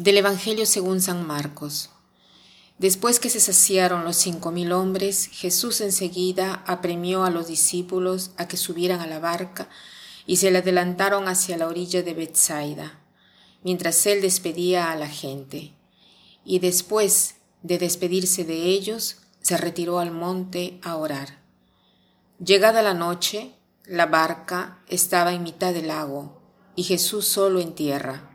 [0.00, 1.90] Del Evangelio según San Marcos.
[2.78, 8.48] Después que se saciaron los cinco mil hombres, Jesús enseguida apremió a los discípulos a
[8.48, 9.68] que subieran a la barca
[10.24, 12.98] y se le adelantaron hacia la orilla de Bethsaida,
[13.62, 15.74] mientras él despedía a la gente.
[16.46, 21.42] Y después de despedirse de ellos, se retiró al monte a orar.
[22.42, 23.52] Llegada la noche,
[23.84, 26.40] la barca estaba en mitad del lago
[26.74, 28.29] y Jesús solo en tierra.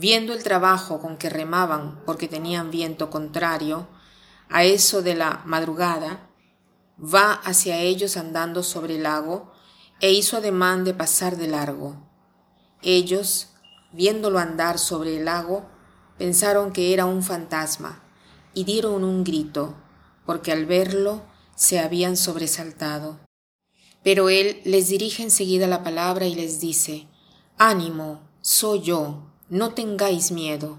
[0.00, 3.86] Viendo el trabajo con que remaban porque tenían viento contrario,
[4.48, 6.30] a eso de la madrugada,
[6.98, 9.52] va hacia ellos andando sobre el lago
[10.00, 12.08] e hizo ademán de pasar de largo.
[12.80, 13.48] Ellos,
[13.92, 15.68] viéndolo andar sobre el lago,
[16.16, 18.02] pensaron que era un fantasma
[18.54, 19.74] y dieron un grito,
[20.24, 21.24] porque al verlo
[21.56, 23.20] se habían sobresaltado.
[24.02, 27.06] Pero él les dirige enseguida la palabra y les dice,
[27.58, 30.78] Ánimo, soy yo, no tengáis miedo.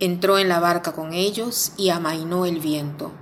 [0.00, 3.12] Entró en la barca con ellos y amainó el viento.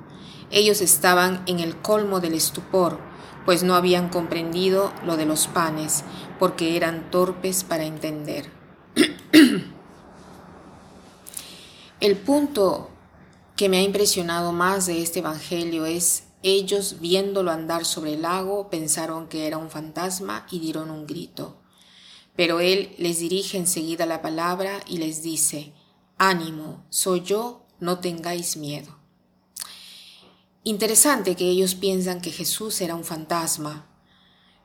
[0.50, 2.98] Ellos estaban en el colmo del estupor,
[3.44, 6.02] pues no habían comprendido lo de los panes,
[6.38, 8.50] porque eran torpes para entender.
[12.00, 12.90] el punto
[13.56, 18.68] que me ha impresionado más de este Evangelio es ellos viéndolo andar sobre el lago
[18.68, 21.63] pensaron que era un fantasma y dieron un grito.
[22.36, 25.72] Pero él les dirige enseguida la palabra y les dice,
[26.18, 28.98] ánimo, soy yo, no tengáis miedo.
[30.62, 33.86] Interesante que ellos piensan que Jesús era un fantasma,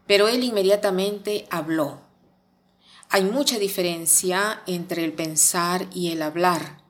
[0.08, 2.02] pero él inmediatamente habló.
[3.10, 6.82] Hay mucha diferencia entre el pensar y el hablar.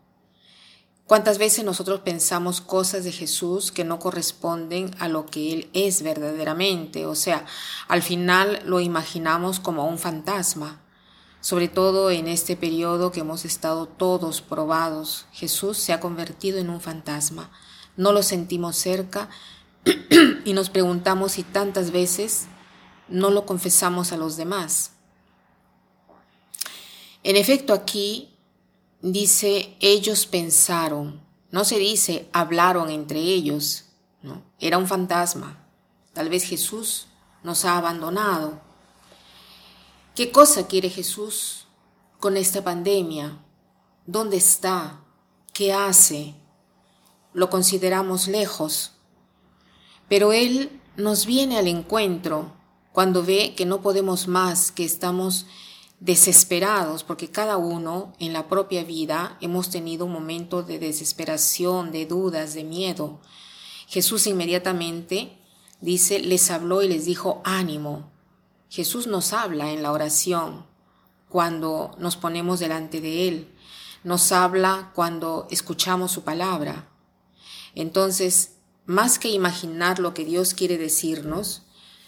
[1.10, 6.03] ¿Cuántas veces nosotros pensamos cosas de Jesús que no corresponden a lo que Él es
[6.03, 7.08] verdaderamente?
[7.08, 7.47] O sea,
[7.88, 10.84] al final lo imaginamos como un fantasma.
[11.42, 16.69] Sobre todo en este periodo que hemos estado todos probados, Jesús se ha convertido en
[16.69, 17.50] un fantasma.
[17.98, 19.30] No lo sentimos cerca
[20.46, 22.46] y nos preguntamos si tantas veces
[23.08, 24.92] no lo confesamos a los demás.
[27.24, 28.36] En efecto, aquí
[29.02, 31.22] dice ellos pensaron,
[31.52, 33.86] no se dice hablaron entre ellos,
[34.22, 34.44] ¿no?
[34.60, 35.66] Era un fantasma.
[36.14, 37.08] Tal vez Jesús
[37.44, 38.62] nos ha abandonado.
[40.16, 41.66] ¿Qué cosa quiere Jesús
[42.20, 43.40] con esta pandemia?
[44.06, 45.02] ¿Dónde está?
[45.54, 46.36] ¿Qué hace?
[47.34, 48.92] Lo consideramos lejos.
[50.10, 52.52] Pero Él nos viene al encuentro
[52.92, 55.46] cuando ve que no podemos más, que estamos
[56.00, 62.06] desesperados, porque cada uno en la propia vida hemos tenido un momento de desesperación, de
[62.06, 63.20] dudas, de miedo.
[63.88, 65.38] Jesús inmediatamente
[65.82, 68.12] dice, les habló y les dijo, ánimo.
[68.70, 70.66] Jesús nos habla en la oración
[71.28, 73.56] cuando nos ponemos delante de Él,
[74.04, 76.90] nos habla cuando escuchamos su palabra.
[77.76, 78.56] Entonces,
[78.86, 81.64] más que imaginar lo que Dios quiere decirnos,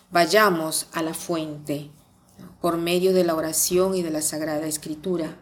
[0.10, 1.92] vayamos a la fuente,
[2.62, 5.38] por medio de la oración y de la Sagrada Escritura.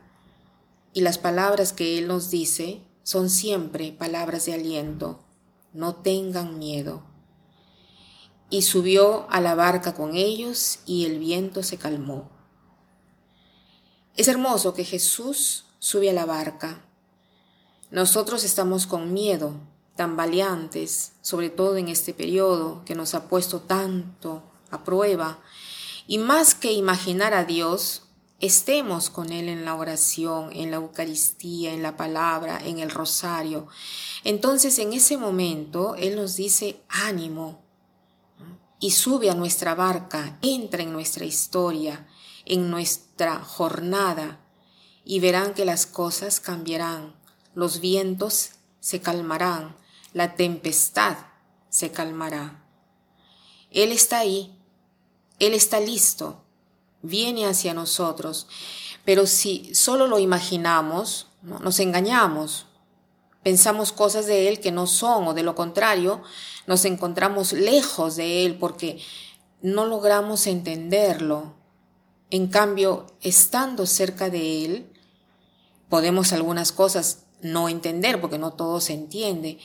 [0.94, 5.20] Y las palabras que Él nos dice son siempre palabras de aliento.
[5.74, 7.04] No tengan miedo.
[8.50, 12.30] Y subió a la barca con ellos y el viento se calmó.
[14.16, 16.84] Es hermoso que Jesús sube a la barca.
[17.92, 19.54] Nosotros estamos con miedo,
[19.96, 25.40] tan valientes, sobre todo en este periodo que nos ha puesto tanto a prueba
[26.10, 28.02] y más que imaginar a Dios,
[28.40, 33.68] estemos con Él en la oración, en la Eucaristía, en la palabra, en el rosario.
[34.24, 37.62] Entonces en ese momento Él nos dice ánimo
[38.80, 42.08] y sube a nuestra barca, entra en nuestra historia,
[42.44, 44.40] en nuestra jornada
[45.06, 47.16] y verán que las cosas cambiarán,
[47.54, 49.78] los vientos se calmarán,
[50.14, 51.18] la tempestad
[51.70, 52.66] se calmará.
[53.70, 54.59] Él está ahí
[55.40, 56.44] él está listo,
[57.02, 58.48] viene hacia nosotros,
[59.06, 62.66] pero si solo lo imaginamos, nos engañamos,
[63.44, 66.22] pensamos cosas de Él que no son o de lo contrario,
[66.68, 69.00] nos encontramos lejos de Él porque
[69.62, 71.56] no logramos entenderlo.
[72.30, 74.94] En cambio, estando cerca de Él,
[75.90, 79.60] podemos algunas cosas no entender porque no todo se entiende,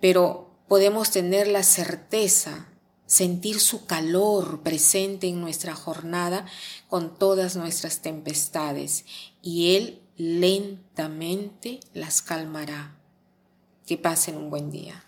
[0.00, 2.68] pero podemos tener la certeza
[3.06, 6.46] sentir su calor presente en nuestra jornada
[6.88, 9.04] con todas nuestras tempestades
[9.42, 12.92] y Él lentamente las calmará.
[13.86, 15.04] Que pasen un buen día.